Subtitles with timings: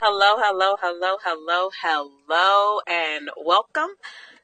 [0.00, 3.88] Hello, hello, hello, hello, hello, and welcome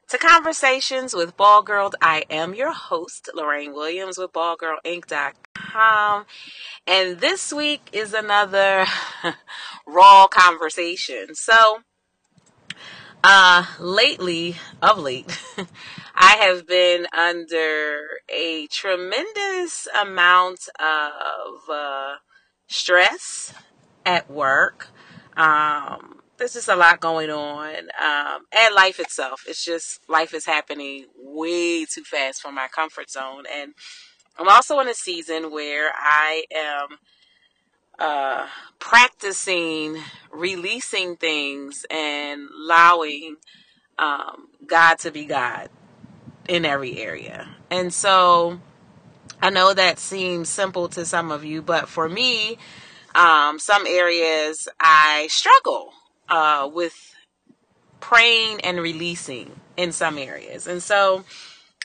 [0.09, 1.91] to Conversations with Ball Girl.
[2.01, 6.25] I am your host, Lorraine Williams with BallGirlInc.com.
[6.87, 8.87] And this week is another
[9.85, 11.35] raw conversation.
[11.35, 11.81] So,
[13.23, 15.39] uh, lately, of late,
[16.15, 22.15] I have been under a tremendous amount of uh,
[22.67, 23.53] stress
[24.05, 24.89] at work.
[25.37, 29.43] Um, there's just a lot going on, um, and life itself.
[29.47, 33.73] It's just life is happening way too fast for my comfort zone, and
[34.37, 36.97] I'm also in a season where I am
[37.99, 38.47] uh,
[38.79, 39.97] practicing
[40.31, 43.35] releasing things and allowing
[43.99, 45.69] um, God to be God
[46.47, 47.47] in every area.
[47.69, 48.59] And so
[49.41, 52.57] I know that seems simple to some of you, but for me,
[53.15, 55.93] um, some areas I struggle
[56.29, 56.93] uh, with
[57.99, 60.67] praying and releasing in some areas.
[60.67, 61.23] And so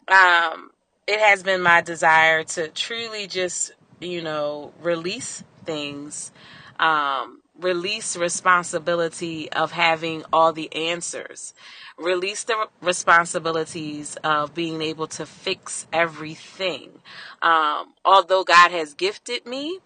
[0.09, 0.70] um,
[1.07, 6.33] it has been my desire to truly just, you know, release things,
[6.79, 11.55] um, release responsibility of having all the answers,
[11.98, 16.91] release the responsibilities of being able to fix everything.
[17.43, 19.79] Um, although God has gifted me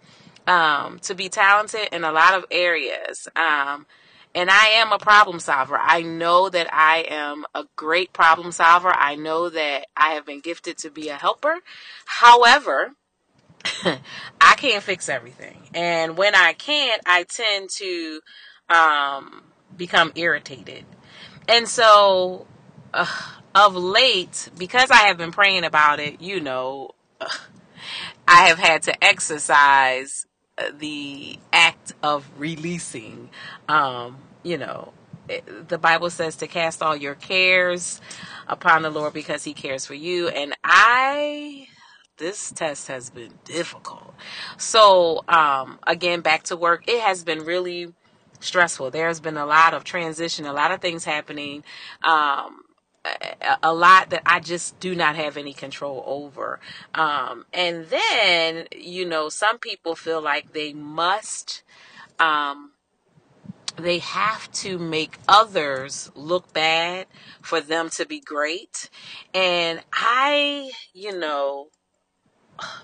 [0.46, 3.28] um, to be talented in a lot of areas.
[3.36, 3.86] Um,
[4.34, 5.76] and I am a problem solver.
[5.76, 8.92] I know that I am a great problem solver.
[8.94, 11.58] I know that I have been gifted to be a helper.
[12.06, 12.92] However,
[14.40, 15.68] I can't fix everything.
[15.74, 18.20] And when I can't, I tend to
[18.68, 19.44] um,
[19.76, 20.84] become irritated.
[21.48, 22.46] And so,
[22.94, 23.06] uh,
[23.54, 27.28] of late, because I have been praying about it, you know, uh,
[28.28, 30.26] I have had to exercise
[30.78, 33.30] the act of releasing.
[33.68, 34.92] Um, you know,
[35.28, 38.00] it, the Bible says to cast all your cares
[38.46, 40.28] upon the Lord because He cares for you.
[40.28, 41.68] And I,
[42.20, 44.14] this test has been difficult.
[44.58, 46.84] So, um, again, back to work.
[46.86, 47.92] It has been really
[48.38, 48.92] stressful.
[48.92, 51.64] There's been a lot of transition, a lot of things happening.
[52.04, 52.62] Um,
[53.62, 56.60] a lot that I just do not have any control over.
[56.94, 61.62] Um, and then, you know, some people feel like they must,
[62.18, 62.72] um,
[63.76, 67.06] they have to make others look bad
[67.40, 68.90] for them to be great.
[69.32, 71.68] And I, you know,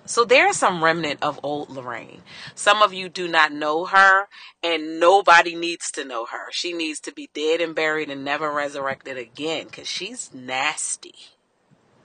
[0.05, 2.23] so there's some remnant of old Lorraine.
[2.55, 4.29] Some of you do not know her,
[4.63, 6.51] and nobody needs to know her.
[6.53, 11.15] She needs to be dead and buried and never resurrected again because she's nasty.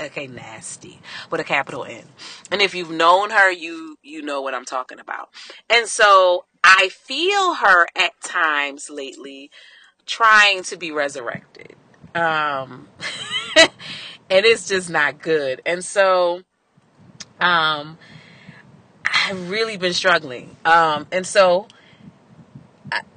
[0.01, 0.99] Okay, nasty
[1.29, 2.05] with a capital N.
[2.49, 5.29] And if you've known her, you you know what I'm talking about.
[5.69, 9.51] And so I feel her at times lately
[10.07, 11.75] trying to be resurrected.
[12.15, 12.87] Um
[13.57, 15.61] and it's just not good.
[15.67, 16.41] And so
[17.41, 17.97] um,
[19.03, 20.55] I've really been struggling.
[20.63, 21.67] Um, and so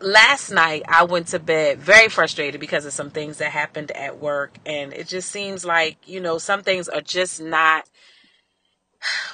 [0.00, 4.18] last night I went to bed very frustrated because of some things that happened at
[4.18, 4.58] work.
[4.66, 7.88] And it just seems like, you know, some things are just not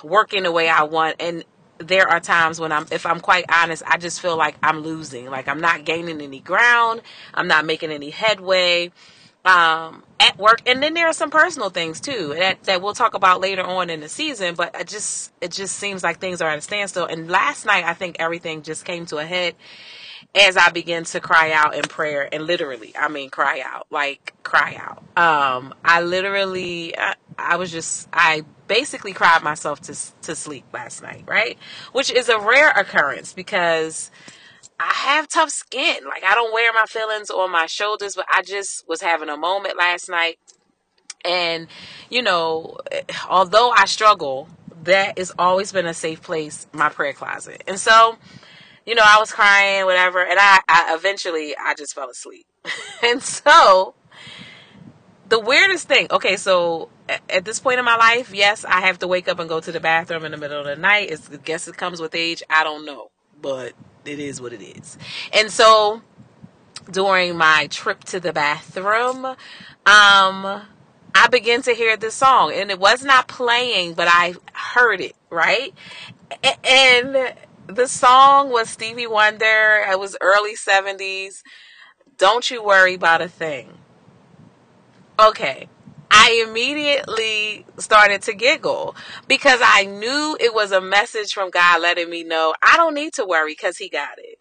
[0.02, 1.16] working the way I want.
[1.20, 1.44] And
[1.78, 5.26] there are times when I'm, if I'm quite honest, I just feel like I'm losing.
[5.26, 7.02] Like I'm not gaining any ground.
[7.32, 8.90] I'm not making any headway
[9.44, 13.14] um, at work, and then there are some personal things too that that we'll talk
[13.14, 14.54] about later on in the season.
[14.54, 17.06] But it just it just seems like things are at a standstill.
[17.06, 19.54] And last night, I think everything just came to a head
[20.34, 24.34] as I began to cry out in prayer, and literally, I mean, cry out, like
[24.42, 24.98] cry out.
[25.16, 31.02] Um, I literally, I, I was just, I basically cried myself to to sleep last
[31.02, 31.58] night, right?
[31.92, 34.10] Which is a rare occurrence because
[34.78, 36.04] I have tough skin.
[36.04, 39.36] Like I don't wear my feelings on my shoulders, but I just was having a
[39.36, 40.38] moment last night.
[41.24, 41.66] And,
[42.08, 44.48] you know, eh, although I struggle,
[44.84, 47.62] that has always been a safe place, my prayer closet.
[47.66, 48.16] And so,
[48.86, 52.46] you know, I was crying, whatever, and I, I eventually I just fell asleep.
[53.02, 53.94] and so
[55.28, 56.88] the weirdest thing, okay, so
[57.28, 59.72] at this point in my life, yes, I have to wake up and go to
[59.72, 61.10] the bathroom in the middle of the night.
[61.10, 62.42] It's, I guess it comes with age.
[62.50, 63.10] I don't know.
[63.40, 63.72] But
[64.04, 64.98] it is what it is.
[65.32, 66.02] And so
[66.90, 69.36] during my trip to the bathroom, um,
[69.86, 75.16] I began to hear this song and it was not playing, but I heard it,
[75.28, 75.74] right?
[76.64, 77.34] And
[77.66, 79.84] the song was Stevie Wonder.
[79.90, 81.42] It was early 70s.
[82.16, 83.78] Don't you worry about a thing.
[85.18, 85.68] Okay.
[86.10, 88.96] I immediately started to giggle
[89.28, 93.14] because I knew it was a message from God letting me know I don't need
[93.14, 94.38] to worry because He got it.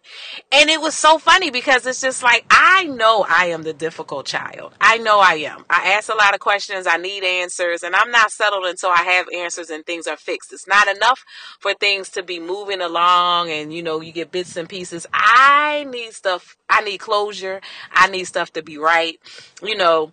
[0.52, 4.26] And it was so funny because it's just like, I know I am the difficult
[4.26, 4.74] child.
[4.80, 5.64] I know I am.
[5.70, 9.02] I ask a lot of questions, I need answers, and I'm not settled until I
[9.02, 10.52] have answers and things are fixed.
[10.52, 11.24] It's not enough
[11.60, 15.06] for things to be moving along and, you know, you get bits and pieces.
[15.12, 17.60] I need stuff, I need closure,
[17.92, 19.18] I need stuff to be right.
[19.62, 20.12] You know,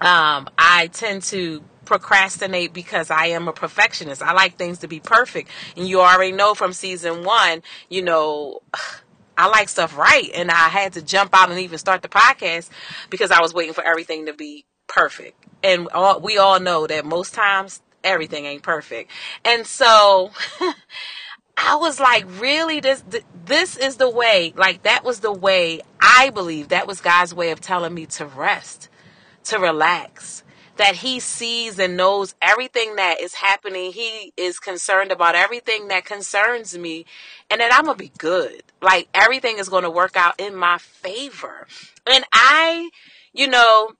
[0.00, 4.22] um, I tend to procrastinate because I am a perfectionist.
[4.22, 5.50] I like things to be perfect.
[5.76, 8.62] And you already know from season one, you know,
[9.36, 10.30] I like stuff right.
[10.34, 12.70] And I had to jump out and even start the podcast
[13.10, 15.44] because I was waiting for everything to be perfect.
[15.62, 19.10] And all, we all know that most times everything ain't perfect.
[19.44, 20.30] And so
[21.56, 23.04] I was like, really, this
[23.44, 24.52] this is the way.
[24.56, 28.26] Like that was the way I believe that was God's way of telling me to
[28.26, 28.88] rest,
[29.44, 30.42] to relax.
[30.76, 33.92] That he sees and knows everything that is happening.
[33.92, 37.04] He is concerned about everything that concerns me,
[37.50, 38.62] and that I'm gonna be good.
[38.80, 41.66] Like everything is gonna work out in my favor.
[42.06, 42.90] And I,
[43.34, 43.90] you know,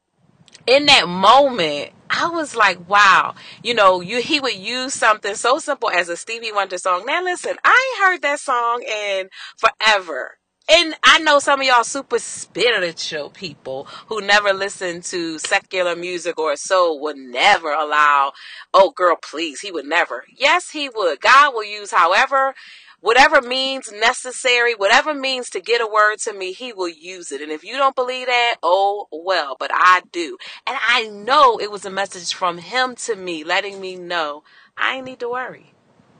[0.66, 5.58] in that moment, I was like, wow, you know, you he would use something so
[5.58, 7.04] simple as a Stevie Wonder song.
[7.06, 10.38] Now listen, I ain't heard that song in forever.
[10.68, 16.38] And I know some of y'all super spiritual people who never listen to secular music
[16.38, 18.32] or soul would never allow,
[18.72, 20.24] oh girl, please, he would never.
[20.34, 21.20] Yes, he would.
[21.20, 22.54] God will use however
[23.02, 27.42] whatever means necessary, whatever means to get a word to me, he will use it.
[27.42, 30.38] And if you don't believe that, oh well, but I do.
[30.66, 34.44] And I know it was a message from him to me, letting me know
[34.78, 35.74] I need to worry.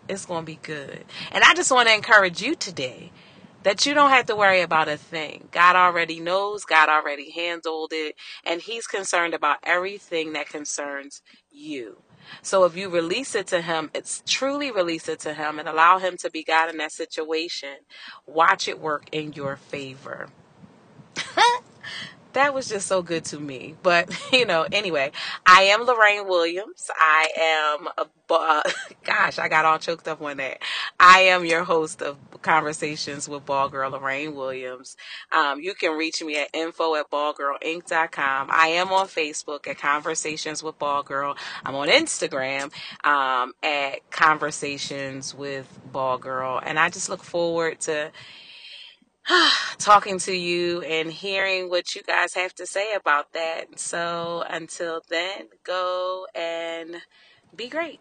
[0.09, 1.05] It's going to be good.
[1.31, 3.13] And I just want to encourage you today
[3.65, 5.49] that you don't have to worry about a thing.
[5.53, 12.03] God already knows, God already handled it, and He's concerned about everything that concerns you.
[12.43, 15.99] So if you release it to Him, it's truly release it to Him and allow
[15.99, 17.77] Him to be God in that situation.
[18.27, 20.29] Watch it work in your favor.
[22.35, 23.75] that was just so good to me.
[23.83, 25.13] But, you know, anyway,
[25.47, 26.91] I am Lorraine Williams.
[26.99, 28.63] I am, a, uh,
[29.05, 30.59] gosh, I got all choked up on that.
[30.99, 34.97] I am your host of Conversations with Ball Girl Lorraine Williams.
[35.31, 38.49] Um, you can reach me at info at ballgirlinc.com.
[38.51, 41.37] I am on Facebook at Conversations with Ball Girl.
[41.65, 42.73] I'm on Instagram
[43.05, 46.61] um, at Conversations with Ball Girl.
[46.65, 48.11] And I just look forward to
[49.79, 53.79] talking to you and hearing what you guys have to say about that.
[53.79, 56.97] So until then, go and
[57.55, 58.01] be great.